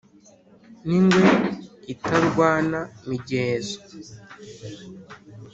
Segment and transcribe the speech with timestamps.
[0.87, 1.27] n'ingwe
[1.93, 3.77] itarwana migezo